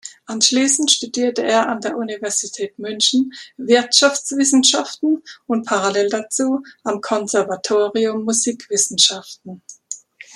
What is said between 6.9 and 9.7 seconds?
Konservatorium Musikwissenschaften.